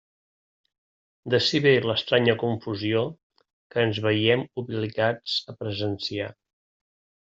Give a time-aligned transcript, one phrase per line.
[1.33, 3.05] D'ací ve l'estranya confusió
[3.75, 6.37] que ens veiem obligats a presenciar.